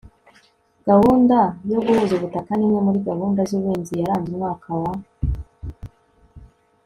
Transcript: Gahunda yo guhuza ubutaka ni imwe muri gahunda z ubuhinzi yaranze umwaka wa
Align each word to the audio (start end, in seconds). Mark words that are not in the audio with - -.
Gahunda 0.87 1.37
yo 1.71 1.79
guhuza 1.85 2.11
ubutaka 2.15 2.51
ni 2.55 2.63
imwe 2.65 2.79
muri 2.85 2.99
gahunda 3.09 3.39
z 3.49 3.51
ubuhinzi 3.57 3.93
yaranze 4.01 4.27
umwaka 4.31 4.69
wa 4.81 4.91